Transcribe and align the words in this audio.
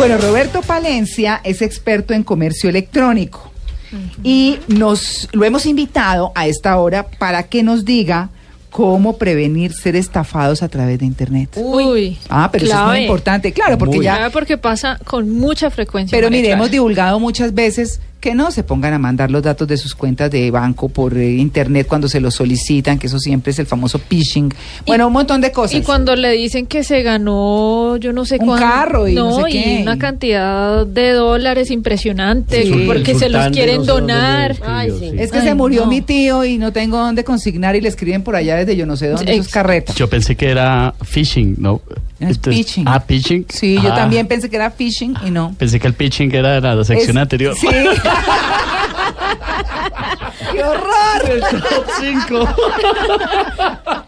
Bueno, 0.00 0.16
Roberto 0.16 0.62
Palencia 0.62 1.42
es 1.44 1.60
experto 1.60 2.14
en 2.14 2.22
comercio 2.22 2.70
electrónico 2.70 3.52
y 4.24 4.58
nos 4.66 5.28
lo 5.32 5.44
hemos 5.44 5.66
invitado 5.66 6.32
a 6.34 6.46
esta 6.46 6.78
hora 6.78 7.06
para 7.18 7.42
que 7.42 7.62
nos 7.62 7.84
diga 7.84 8.30
cómo 8.70 9.18
prevenir 9.18 9.74
ser 9.74 9.96
estafados 9.96 10.62
a 10.62 10.70
través 10.70 11.00
de 11.00 11.04
internet. 11.04 11.50
Uy. 11.56 12.16
Ah, 12.30 12.48
pero 12.50 12.64
eso 12.64 12.74
es 12.74 12.86
muy 12.86 12.98
importante, 13.00 13.52
claro, 13.52 13.76
porque 13.76 13.96
Muy. 13.96 14.06
ya 14.06 14.30
porque 14.30 14.56
pasa 14.56 14.98
con 15.04 15.28
mucha 15.28 15.68
frecuencia. 15.70 16.16
Pero 16.16 16.30
mire, 16.30 16.50
hemos 16.50 16.70
divulgado 16.70 17.20
muchas 17.20 17.52
veces 17.52 18.00
que 18.20 18.34
no 18.34 18.50
se 18.50 18.62
pongan 18.62 18.92
a 18.92 18.98
mandar 18.98 19.30
los 19.30 19.42
datos 19.42 19.66
de 19.66 19.76
sus 19.78 19.94
cuentas 19.94 20.30
de 20.30 20.50
banco 20.50 20.88
por 20.90 21.16
eh, 21.16 21.32
internet 21.36 21.86
cuando 21.88 22.06
se 22.08 22.20
los 22.20 22.34
solicitan, 22.34 22.98
que 22.98 23.06
eso 23.06 23.18
siempre 23.18 23.52
es 23.52 23.58
el 23.58 23.66
famoso 23.66 23.98
phishing. 23.98 24.52
Bueno, 24.86 25.06
un 25.06 25.12
montón 25.14 25.40
de 25.40 25.50
cosas. 25.52 25.78
Y 25.78 25.82
cuando 25.82 26.14
le 26.16 26.32
dicen 26.32 26.66
que 26.66 26.84
se 26.84 27.02
ganó, 27.02 27.96
yo 27.96 28.12
no 28.12 28.24
sé 28.26 28.36
Un 28.38 28.46
cuánto. 28.46 28.66
carro 28.66 29.08
y 29.08 29.14
no 29.14 29.42
sé 29.46 29.50
y 29.50 29.82
una 29.82 29.98
cantidad 29.98 30.86
de 30.86 31.12
dólares 31.12 31.70
impresionante, 31.70 32.62
Sí. 32.64 32.84
porque 32.86 33.14
se 33.14 33.28
los 33.30 33.48
quieren 33.48 33.78
no 33.78 33.84
sé 33.84 33.90
dónde 33.92 34.12
donar. 34.12 34.50
escribió, 34.52 34.98
sí. 34.98 35.10
Es 35.18 35.32
que 35.32 35.38
Ay, 35.38 35.44
se 35.48 35.54
murió 35.54 35.82
no. 35.82 35.86
mi 35.90 36.00
tío 36.02 36.44
y 36.44 36.58
no 36.58 36.72
tengo 36.72 36.98
dónde 36.98 37.24
consignar 37.24 37.74
y 37.76 37.80
le 37.80 37.88
escriben 37.88 38.22
por 38.22 38.36
allá 38.36 38.56
desde 38.56 38.76
yo 38.76 38.84
no 38.86 38.96
sé 38.96 39.08
dónde, 39.08 39.32
eso 39.32 39.40
es 39.40 39.46
Ex- 39.46 39.52
carreta. 39.54 39.92
Yo 39.94 40.10
pensé 40.10 40.36
que 40.36 40.50
era 40.50 40.94
phishing, 41.04 41.56
¿no? 41.58 41.80
Es 42.20 42.36
Entonces- 42.36 42.54
pitching. 42.66 42.84
Ah, 42.86 43.00
pitching. 43.00 43.46
Sí, 43.48 43.80
yo 43.82 43.92
Ah, 43.92 43.96
también 43.96 44.28
pensé 44.28 44.48
que 44.50 44.56
era 44.56 44.70
phishing 44.70 45.16
y 45.26 45.30
no. 45.30 45.54
Pensé 45.58 45.80
que 45.80 45.86
el 45.86 45.94
pitching 45.94 46.32
era 46.34 46.60
de 46.60 46.74
la 46.76 46.84
sección 46.84 47.16
Es- 47.16 47.22
anterior. 47.22 47.56
Sí. 47.56 47.66
¡Qué 50.52 50.62
horror! 50.64 51.40
Top 51.50 51.86
5. 52.00 52.48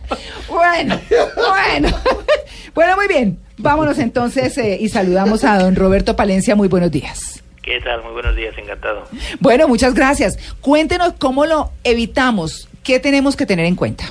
Bueno, 0.49 1.01
bueno. 1.09 1.89
Bueno, 2.75 2.97
muy 2.97 3.07
bien. 3.09 3.39
Vámonos 3.59 3.99
entonces 3.99 4.57
eh, 4.59 4.79
y 4.81 4.89
saludamos 4.89 5.45
a 5.45 5.59
don 5.59 5.77
Roberto 5.77 6.17
Palencia. 6.17 6.55
Muy 6.57 6.69
buenos 6.69 6.91
días. 6.91 7.43
¿Qué 7.63 7.81
tal? 7.81 8.03
Muy 8.03 8.13
buenos 8.13 8.35
días, 8.35 8.55
encantado. 8.59 9.05
Bueno, 9.41 9.69
muchas 9.69 9.93
gracias. 9.95 10.39
Cuéntenos 10.61 11.13
cómo 11.19 11.45
lo 11.47 11.71
evitamos. 11.85 12.69
¿Qué 12.83 12.99
tenemos 12.99 13.37
que 13.37 13.45
tener 13.47 13.67
en 13.67 13.77
cuenta? 13.77 14.05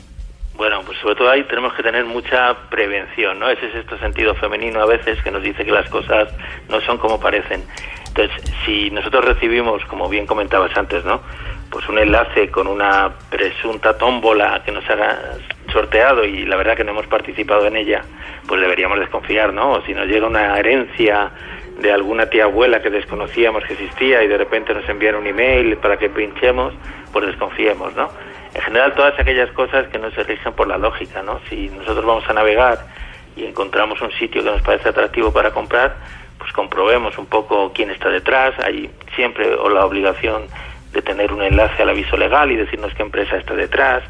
Bueno, 0.62 0.84
pues 0.86 0.96
sobre 1.00 1.16
todo 1.16 1.28
ahí 1.28 1.44
tenemos 1.46 1.74
que 1.74 1.82
tener 1.82 2.06
mucha 2.06 2.56
prevención, 2.70 3.40
¿no? 3.40 3.50
Ese 3.50 3.66
es 3.66 3.74
este 3.74 3.98
sentido 3.98 4.36
femenino 4.36 4.80
a 4.80 4.86
veces 4.86 5.20
que 5.24 5.32
nos 5.32 5.42
dice 5.42 5.66
que 5.66 5.72
las 5.72 5.90
cosas 5.90 6.30
no 6.70 6.80
son 6.82 7.00
como 7.00 7.20
parecen. 7.20 7.64
Entonces, 8.10 8.54
si 8.64 8.92
nosotros 8.92 9.26
recibimos, 9.26 9.84
como 9.86 10.08
bien 10.08 10.28
comentabas 10.28 10.70
antes, 10.78 11.04
¿no? 11.04 11.20
Pues 11.72 11.90
un 11.90 11.98
enlace 11.98 12.52
con 12.52 12.68
una 12.68 13.12
presunta 13.32 13.98
tómbola 13.98 14.62
que 14.64 14.72
nos 14.72 14.88
haga 14.88 15.18
sorteado 15.74 16.26
y 16.26 16.46
la 16.46 16.58
verdad 16.58 16.78
que 16.78 16.84
no 16.84 16.92
hemos 16.92 17.08
participado 17.08 17.66
en 17.66 17.78
ella, 17.78 18.04
pues 18.46 18.62
deberíamos 18.62 19.00
desconfiar, 19.00 19.52
¿no? 19.54 19.72
O 19.72 19.82
si 19.82 19.96
nos 19.96 20.06
llega 20.06 20.28
una 20.28 20.60
herencia 20.60 21.32
de 21.80 21.92
alguna 21.92 22.28
tía 22.28 22.44
abuela 22.44 22.84
que 22.84 22.92
desconocíamos 22.92 23.64
que 23.64 23.74
existía 23.74 24.22
y 24.22 24.28
de 24.28 24.38
repente 24.38 24.76
nos 24.76 24.88
envían 24.88 25.16
un 25.16 25.26
email 25.26 25.76
para 25.78 25.98
que 25.98 26.08
pinchemos, 26.08 26.76
pues 27.12 27.26
desconfiemos, 27.26 27.96
¿no? 27.96 28.10
En 28.54 28.62
general 28.62 28.94
todas 28.94 29.18
aquellas 29.20 29.50
cosas 29.52 29.88
que 29.88 29.98
no 29.98 30.12
se 30.12 30.24
rigen 30.24 30.54
por 30.54 30.68
la 30.68 30.78
lógica, 30.78 31.24
¿no? 31.24 31.40
Si 31.50 31.70
nosotros 31.70 32.06
vamos 32.06 32.30
a 32.30 32.34
navegar 32.34 32.86
y 33.36 33.46
encontramos 33.46 34.02
un 34.02 34.12
sitio 34.12 34.44
que 34.44 34.52
nos 34.52 34.62
parece 34.62 34.90
atractivo 34.90 35.32
para 35.32 35.52
comprar, 35.52 35.96
pues 36.38 36.52
comprobemos 36.52 37.18
un 37.18 37.28
poco 37.28 37.72
quién 37.74 37.92
está 37.92 38.10
detrás, 38.10 38.54
hay 38.64 38.90
siempre 39.16 39.54
o 39.56 39.70
la 39.70 39.86
obligación 39.86 40.48
de 40.92 41.02
tener 41.02 41.32
un 41.32 41.42
enlace 41.42 41.82
al 41.82 41.90
aviso 41.90 42.18
legal 42.18 42.52
y 42.52 42.58
decirnos 42.58 42.94
qué 42.96 43.04
empresa 43.04 43.38
está 43.38 43.54
detrás, 43.54 44.04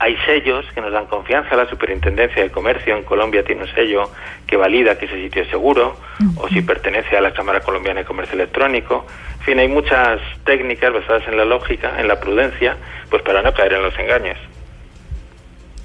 hay 0.00 0.16
sellos 0.24 0.64
que 0.74 0.80
nos 0.80 0.92
dan 0.92 1.06
confianza. 1.06 1.54
La 1.54 1.68
Superintendencia 1.68 2.42
de 2.42 2.50
Comercio 2.50 2.96
en 2.96 3.04
Colombia 3.04 3.44
tiene 3.44 3.62
un 3.62 3.68
sello 3.74 4.10
que 4.46 4.56
valida 4.56 4.98
que 4.98 5.04
ese 5.04 5.22
sitio 5.22 5.42
es 5.42 5.48
seguro 5.48 5.96
o 6.36 6.48
si 6.48 6.62
pertenece 6.62 7.18
a 7.18 7.20
la 7.20 7.32
Cámara 7.34 7.60
Colombiana 7.60 8.00
de 8.00 8.06
Comercio 8.06 8.34
Electrónico. 8.34 9.06
En 9.40 9.44
fin, 9.44 9.58
hay 9.58 9.68
muchas 9.68 10.20
técnicas 10.44 10.92
basadas 10.92 11.28
en 11.28 11.36
la 11.36 11.44
lógica, 11.44 12.00
en 12.00 12.08
la 12.08 12.18
prudencia, 12.18 12.76
pues 13.10 13.22
para 13.22 13.42
no 13.42 13.52
caer 13.52 13.74
en 13.74 13.82
los 13.82 13.98
engaños. 13.98 14.38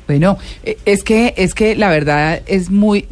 Bueno, 0.08 0.38
eh, 0.64 0.78
es 0.86 1.04
que, 1.04 1.34
es 1.36 1.54
que 1.54 1.76
la 1.76 1.90
verdad 1.90 2.42
es 2.48 2.70
muy... 2.70 3.08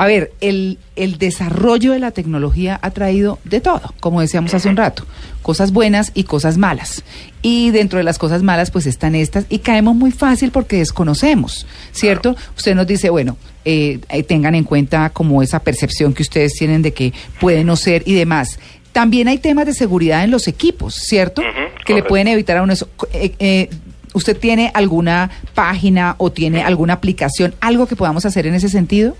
A 0.00 0.06
ver, 0.06 0.32
el, 0.40 0.78
el 0.96 1.18
desarrollo 1.18 1.92
de 1.92 1.98
la 1.98 2.10
tecnología 2.10 2.78
ha 2.80 2.90
traído 2.90 3.38
de 3.44 3.60
todo, 3.60 3.92
como 4.00 4.22
decíamos 4.22 4.54
hace 4.54 4.70
un 4.70 4.78
rato, 4.78 5.04
cosas 5.42 5.72
buenas 5.74 6.12
y 6.14 6.24
cosas 6.24 6.56
malas. 6.56 7.04
Y 7.42 7.70
dentro 7.70 7.98
de 7.98 8.04
las 8.04 8.16
cosas 8.16 8.42
malas, 8.42 8.70
pues 8.70 8.86
están 8.86 9.14
estas, 9.14 9.44
y 9.50 9.58
caemos 9.58 9.94
muy 9.94 10.10
fácil 10.10 10.52
porque 10.52 10.78
desconocemos, 10.78 11.66
¿cierto? 11.92 12.34
Usted 12.56 12.74
nos 12.74 12.86
dice, 12.86 13.10
bueno, 13.10 13.36
eh, 13.66 14.00
eh, 14.08 14.22
tengan 14.22 14.54
en 14.54 14.64
cuenta 14.64 15.10
como 15.10 15.42
esa 15.42 15.58
percepción 15.58 16.14
que 16.14 16.22
ustedes 16.22 16.54
tienen 16.54 16.80
de 16.80 16.94
que 16.94 17.12
puede 17.38 17.62
no 17.62 17.76
ser 17.76 18.02
y 18.06 18.14
demás. 18.14 18.58
También 18.92 19.28
hay 19.28 19.36
temas 19.36 19.66
de 19.66 19.74
seguridad 19.74 20.24
en 20.24 20.30
los 20.30 20.48
equipos, 20.48 20.94
¿cierto? 20.94 21.42
Que 21.84 21.92
le 21.92 22.02
pueden 22.04 22.26
evitar 22.28 22.56
a 22.56 22.62
uno 22.62 22.72
eso. 22.72 22.88
Eh, 23.12 23.34
eh, 23.38 23.68
¿Usted 24.14 24.36
tiene 24.36 24.70
alguna 24.72 25.30
página 25.54 26.14
o 26.16 26.32
tiene 26.32 26.62
alguna 26.62 26.94
aplicación, 26.94 27.54
algo 27.60 27.86
que 27.86 27.96
podamos 27.96 28.24
hacer 28.24 28.46
en 28.46 28.54
ese 28.54 28.70
sentido? 28.70 29.14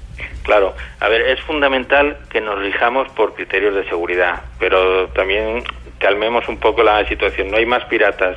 Claro, 0.50 0.74
a 0.98 1.08
ver, 1.08 1.20
es 1.20 1.40
fundamental 1.42 2.16
que 2.28 2.40
nos 2.40 2.58
rijamos 2.58 3.08
por 3.10 3.34
criterios 3.34 3.72
de 3.72 3.84
seguridad, 3.84 4.42
pero 4.58 5.06
también 5.10 5.62
calmemos 5.98 6.48
un 6.48 6.58
poco 6.58 6.82
la 6.82 7.06
situación. 7.06 7.52
No 7.52 7.56
hay 7.56 7.66
más 7.66 7.84
piratas 7.84 8.36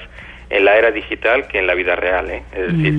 en 0.52 0.64
la 0.64 0.78
era 0.78 0.92
digital 0.92 1.48
que 1.48 1.58
en 1.58 1.66
la 1.66 1.74
vida 1.74 1.96
real. 1.96 2.30
¿eh? 2.30 2.44
Es 2.52 2.68
decir, 2.68 2.94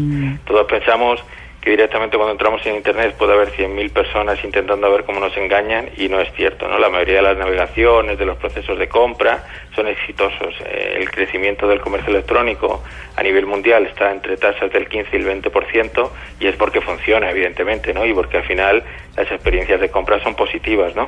todos 0.45 0.67
pensamos 0.67 1.25
que 1.65 1.71
directamente 1.71 2.19
cuando 2.19 2.33
entramos 2.33 2.65
en 2.67 2.77
Internet 2.77 3.15
puede 3.17 3.33
haber 3.33 3.49
100.000 3.49 3.91
personas 3.91 4.45
intentando 4.45 4.91
ver 4.93 5.05
cómo 5.05 5.19
nos 5.19 5.35
engañan 5.39 5.89
y 5.97 6.11
no 6.11 6.21
es 6.21 6.31
cierto. 6.35 6.69
¿no? 6.69 6.79
La 6.79 6.91
mayoría 6.91 7.17
de 7.17 7.23
las 7.23 7.39
navegaciones, 7.39 8.19
de 8.19 8.27
los 8.27 8.37
procesos 8.37 8.79
de 8.79 8.87
compra 8.87 9.47
son 9.75 9.89
exitosos. 9.89 10.55
Eh, 10.67 10.99
el 10.99 11.11
crecimiento 11.11 11.67
del 11.67 11.81
comercio 11.81 12.11
electrónico 12.11 12.85
a 13.17 13.23
nivel 13.23 13.47
mundial 13.47 13.87
está 13.87 14.13
entre 14.13 14.37
tasas 14.37 14.71
del 14.73 14.89
15 14.89 15.09
y 15.17 15.21
el 15.21 15.43
20% 15.43 16.11
y 16.39 16.49
es 16.49 16.57
porque 16.57 16.83
funciona, 16.83 17.31
evidentemente, 17.31 17.95
¿no? 17.95 18.05
y 18.05 18.13
porque 18.13 18.37
al 18.37 18.45
final 18.45 18.85
las 19.17 19.33
experiencias 19.33 19.81
de 19.81 19.91
compra 19.91 20.23
son 20.23 20.35
positivas. 20.35 20.95
¿no? 20.95 21.07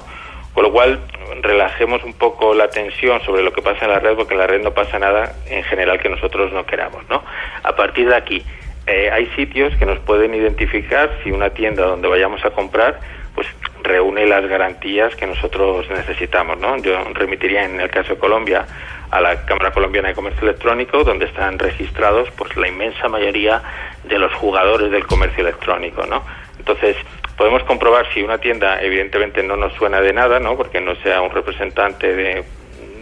Con 0.55 0.63
lo 0.63 0.73
cual, 0.73 1.01
relajemos 1.43 2.03
un 2.03 2.15
poco 2.15 2.55
la 2.55 2.71
tensión 2.71 3.21
sobre 3.25 3.43
lo 3.43 3.53
que 3.53 3.61
pasa 3.61 3.85
en 3.85 3.91
la 3.91 3.99
red, 3.99 4.15
porque 4.17 4.33
en 4.33 4.41
la 4.41 4.47
red 4.47 4.63
no 4.63 4.71
pasa 4.71 4.99
nada 4.99 5.35
en 5.51 5.63
general 5.65 6.01
que 6.01 6.09
nosotros 6.09 6.51
no 6.51 6.65
queramos, 6.65 7.07
¿no? 7.11 7.23
A 7.63 7.77
partir 7.77 8.09
de 8.09 8.17
aquí, 8.17 8.43
eh, 8.87 9.11
hay 9.11 9.27
sitios 9.37 9.75
que 9.77 9.87
nos 9.87 9.99
pueden 10.01 10.35
identificar 10.35 11.11
si 11.23 11.33
una 11.33 11.51
tienda 11.51 11.85
donde 11.85 12.09
vayamos 12.09 12.45
a 12.45 12.51
comprar, 12.51 13.01
pues 13.35 13.47
reúne 13.83 14.27
las 14.27 14.47
garantías 14.47 15.15
que 15.17 15.27
nosotros 15.27 15.89
necesitamos, 15.91 16.59
¿no? 16.59 16.77
Yo 16.79 16.97
remitiría 17.15 17.65
en 17.65 17.81
el 17.81 17.91
caso 17.91 18.15
de 18.15 18.19
Colombia 18.19 18.67
a 19.11 19.21
la 19.21 19.45
Cámara 19.45 19.73
Colombiana 19.73 20.09
de 20.09 20.15
Comercio 20.15 20.43
Electrónico, 20.43 21.05
donde 21.05 21.27
están 21.27 21.59
registrados, 21.59 22.29
pues 22.37 22.57
la 22.57 22.69
inmensa 22.69 23.09
mayoría 23.09 23.63
de 24.05 24.19
los 24.19 24.33
jugadores 24.35 24.91
del 24.91 25.07
comercio 25.07 25.43
electrónico, 25.43 26.07
¿no? 26.07 26.23
Entonces, 26.59 26.97
podemos 27.37 27.63
comprobar 27.65 28.07
si 28.13 28.23
una 28.23 28.39
tienda 28.39 28.81
evidentemente 28.81 29.43
no 29.43 29.57
nos 29.57 29.73
suena 29.75 30.01
de 30.01 30.13
nada, 30.13 30.41
¿no? 30.41 30.57
Porque 30.57 30.81
no 30.81 30.95
sea 30.97 31.21
un 31.21 31.31
representante 31.31 32.15
de, 32.15 32.45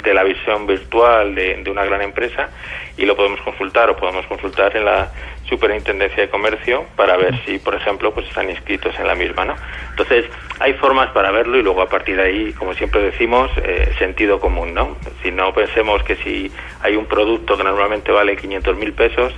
de 0.05 0.15
la 0.15 0.23
visión 0.23 0.67
virtual 0.67 1.35
de, 1.35 1.65
una 1.71 1.85
gran 1.85 2.03
empresa 2.03 2.51
y 2.97 3.05
lo 3.06 3.17
podemos 3.17 3.41
consultar 3.41 3.91
o 3.91 3.97
podemos 3.97 4.27
consultar 4.27 4.77
en 4.77 4.85
la 4.85 5.11
Superintendencia 5.49 6.23
de 6.23 6.29
Comercio 6.31 6.85
para 6.97 7.17
ver 7.17 7.39
si, 7.45 7.59
por 7.59 7.75
ejemplo, 7.75 8.12
pues 8.15 8.27
están 8.29 8.49
inscritos 8.49 8.95
en 8.99 9.06
la 9.06 9.15
misma, 9.15 9.45
¿no? 9.45 9.56
Entonces, 9.91 10.25
hay 10.59 10.75
formas 10.75 11.11
para 11.11 11.31
verlo 11.31 11.59
y 11.59 11.62
luego 11.62 11.83
a 11.83 11.89
partir 11.89 12.17
de 12.17 12.23
ahí, 12.23 12.53
como 12.53 12.75
siempre 12.75 13.03
decimos, 13.03 13.51
eh, 13.56 13.93
sentido 13.99 14.41
común, 14.41 14.73
¿no? 14.73 14.97
Si 15.23 15.31
no 15.31 15.53
pensemos 15.53 16.03
que 16.03 16.17
si 16.17 16.51
hay 16.81 16.97
un 16.97 17.06
producto 17.06 17.56
que 17.56 17.65
normalmente 17.65 18.12
vale 18.12 18.37
500 18.37 18.77
mil 18.77 18.93
pesos, 18.93 19.35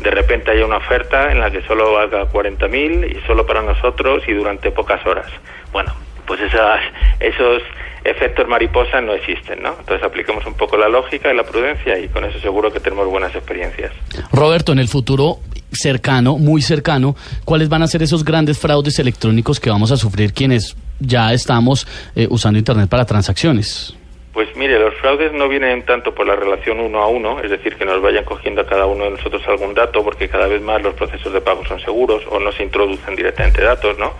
de 0.00 0.10
repente 0.10 0.50
haya 0.50 0.64
una 0.64 0.76
oferta 0.76 1.32
en 1.32 1.40
la 1.40 1.50
que 1.50 1.62
solo 1.62 1.92
valga 1.92 2.26
40 2.26 2.68
mil 2.68 3.04
y 3.04 3.20
solo 3.26 3.46
para 3.46 3.62
nosotros 3.62 4.22
y 4.28 4.32
durante 4.32 4.70
pocas 4.70 5.04
horas. 5.06 5.30
Bueno, 5.72 5.92
pues 6.28 6.40
esas, 6.40 6.80
esos 7.18 7.62
efectos 8.04 8.46
mariposa 8.46 9.00
no 9.00 9.14
existen, 9.14 9.62
¿no? 9.62 9.74
Entonces 9.80 10.04
apliquemos 10.04 10.46
un 10.46 10.54
poco 10.54 10.76
la 10.76 10.88
lógica 10.88 11.32
y 11.32 11.36
la 11.36 11.44
prudencia 11.44 11.98
y 11.98 12.08
con 12.08 12.24
eso 12.24 12.38
seguro 12.38 12.72
que 12.72 12.78
tenemos 12.78 13.08
buenas 13.08 13.34
experiencias. 13.34 13.90
Roberto, 14.30 14.70
en 14.72 14.78
el 14.78 14.88
futuro 14.88 15.38
cercano, 15.72 16.38
muy 16.38 16.62
cercano, 16.62 17.16
¿cuáles 17.44 17.68
van 17.68 17.82
a 17.82 17.88
ser 17.88 18.02
esos 18.02 18.24
grandes 18.24 18.58
fraudes 18.58 18.98
electrónicos 18.98 19.58
que 19.58 19.70
vamos 19.70 19.90
a 19.90 19.96
sufrir 19.96 20.32
quienes 20.32 20.76
ya 21.00 21.32
estamos 21.32 21.86
eh, 22.14 22.26
usando 22.30 22.58
Internet 22.58 22.88
para 22.88 23.04
transacciones. 23.04 23.94
Pues 24.38 24.54
mire, 24.54 24.78
los 24.78 24.94
fraudes 24.94 25.32
no 25.32 25.48
vienen 25.48 25.82
tanto 25.82 26.14
por 26.14 26.24
la 26.24 26.36
relación 26.36 26.78
uno 26.78 27.02
a 27.02 27.08
uno, 27.08 27.40
es 27.40 27.50
decir, 27.50 27.74
que 27.74 27.84
nos 27.84 28.00
vayan 28.00 28.22
cogiendo 28.22 28.60
a 28.60 28.66
cada 28.66 28.86
uno 28.86 29.02
de 29.02 29.10
nosotros 29.10 29.42
algún 29.48 29.74
dato, 29.74 30.04
porque 30.04 30.28
cada 30.28 30.46
vez 30.46 30.62
más 30.62 30.80
los 30.80 30.94
procesos 30.94 31.32
de 31.32 31.40
pago 31.40 31.64
son 31.64 31.80
seguros 31.80 32.22
o 32.30 32.38
no 32.38 32.52
se 32.52 32.62
introducen 32.62 33.16
directamente 33.16 33.60
datos, 33.60 33.98
¿no? 33.98 34.14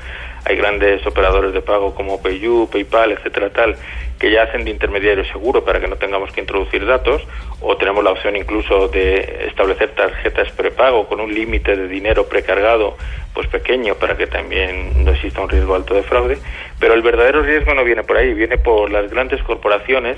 Hay 0.44 0.56
grandes 0.56 1.06
operadores 1.06 1.53
de 1.53 1.61
pago 1.61 1.94
como 1.94 2.20
PayU, 2.20 2.69
PayPal, 2.69 3.12
etcétera, 3.12 3.50
tal, 3.50 3.76
que 4.19 4.31
ya 4.31 4.43
hacen 4.43 4.65
de 4.65 4.70
intermediario 4.70 5.25
seguro 5.26 5.65
para 5.65 5.81
que 5.81 5.88
no 5.88 5.97
tengamos 5.97 6.32
que 6.32 6.41
introducir 6.41 6.85
datos, 6.85 7.23
o 7.61 7.76
tenemos 7.76 8.03
la 8.03 8.11
opción 8.11 8.37
incluso 8.37 8.88
de 8.88 9.47
establecer 9.49 9.91
tarjetas 9.91 10.50
prepago 10.53 11.06
con 11.06 11.20
un 11.20 11.32
límite 11.32 11.76
de 11.76 11.88
dinero 11.88 12.29
precargado 12.29 12.97
pues 13.35 13.47
pequeño 13.47 13.94
para 13.94 14.17
que 14.17 14.26
también 14.26 15.05
no 15.05 15.12
exista 15.12 15.41
un 15.41 15.49
riesgo 15.49 15.75
alto 15.75 15.94
de 15.94 16.03
fraude, 16.03 16.38
pero 16.81 16.94
el 16.94 17.03
verdadero 17.03 17.43
riesgo 17.43 17.75
no 17.75 17.85
viene 17.85 18.03
por 18.03 18.17
ahí, 18.17 18.35
viene 18.35 18.59
por 18.59 18.91
las 18.91 19.09
grandes 19.11 19.43
corporaciones 19.43 20.17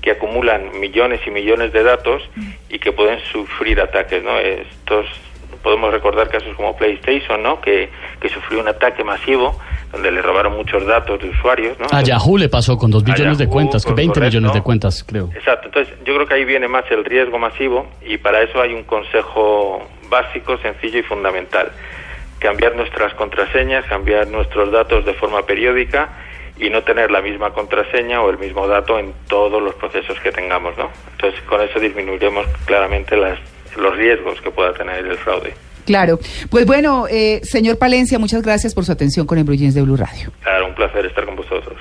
que 0.00 0.10
acumulan 0.10 0.80
millones 0.80 1.20
y 1.26 1.30
millones 1.30 1.72
de 1.72 1.82
datos 1.82 2.22
y 2.68 2.78
que 2.78 2.92
pueden 2.92 3.20
sufrir 3.30 3.80
ataques, 3.80 4.22
¿no? 4.24 4.38
Estos 4.38 5.06
podemos 5.62 5.92
recordar 5.92 6.28
casos 6.28 6.56
como 6.56 6.76
PlayStation, 6.76 7.42
¿no? 7.42 7.60
Que, 7.60 7.88
que 8.20 8.28
sufrió 8.28 8.60
un 8.60 8.68
ataque 8.68 9.04
masivo 9.04 9.56
donde 9.92 10.10
le 10.10 10.22
robaron 10.22 10.54
muchos 10.56 10.84
datos 10.86 11.20
de 11.20 11.28
usuarios, 11.28 11.78
¿no? 11.78 11.86
A 11.92 12.02
Yahoo 12.02 12.38
le 12.38 12.48
pasó 12.48 12.76
con 12.78 12.90
dos 12.90 13.02
A 13.02 13.12
billones 13.12 13.36
de 13.38 13.44
Yahoo, 13.44 13.52
cuentas, 13.52 13.84
con- 13.84 13.94
20 13.94 14.14
correcto. 14.14 14.36
millones 14.38 14.54
de 14.54 14.62
cuentas, 14.62 15.04
creo. 15.06 15.28
Exacto, 15.34 15.66
entonces 15.66 15.94
yo 16.04 16.14
creo 16.14 16.26
que 16.26 16.34
ahí 16.34 16.44
viene 16.44 16.66
más 16.68 16.84
el 16.90 17.04
riesgo 17.04 17.38
masivo 17.38 17.86
y 18.04 18.16
para 18.16 18.40
eso 18.42 18.60
hay 18.60 18.72
un 18.72 18.84
consejo 18.84 19.86
básico, 20.08 20.56
sencillo 20.58 20.98
y 20.98 21.02
fundamental. 21.02 21.70
Cambiar 22.38 22.74
nuestras 22.74 23.14
contraseñas, 23.14 23.84
cambiar 23.86 24.26
nuestros 24.28 24.72
datos 24.72 25.04
de 25.04 25.14
forma 25.14 25.42
periódica 25.46 26.08
y 26.58 26.70
no 26.70 26.82
tener 26.82 27.10
la 27.10 27.20
misma 27.22 27.50
contraseña 27.52 28.20
o 28.22 28.30
el 28.30 28.38
mismo 28.38 28.66
dato 28.66 28.98
en 28.98 29.12
todos 29.28 29.62
los 29.62 29.74
procesos 29.74 30.18
que 30.20 30.32
tengamos, 30.32 30.76
¿no? 30.76 30.90
Entonces 31.12 31.40
con 31.42 31.60
eso 31.60 31.78
disminuiremos 31.78 32.46
claramente 32.66 33.16
las, 33.16 33.38
los 33.76 33.96
riesgos 33.96 34.40
que 34.40 34.50
pueda 34.50 34.72
tener 34.72 35.06
el 35.06 35.16
fraude. 35.18 35.54
Claro. 35.84 36.18
Pues 36.50 36.66
bueno, 36.66 37.06
eh, 37.08 37.40
señor 37.42 37.78
Palencia, 37.78 38.18
muchas 38.18 38.42
gracias 38.42 38.74
por 38.74 38.84
su 38.84 38.92
atención 38.92 39.26
con 39.26 39.38
Jeans 39.56 39.74
de 39.74 39.82
Blue 39.82 39.96
Radio. 39.96 40.30
Claro, 40.42 40.68
un 40.68 40.74
placer 40.74 41.06
estar 41.06 41.24
con 41.24 41.36
vosotros. 41.36 41.76